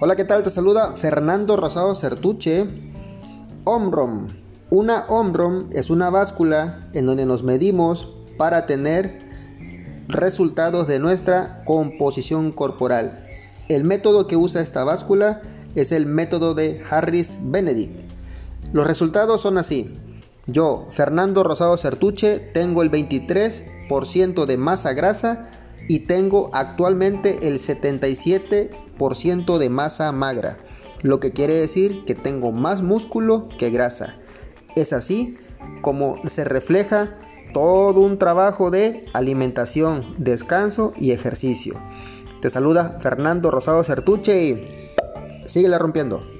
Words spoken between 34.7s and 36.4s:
Es así como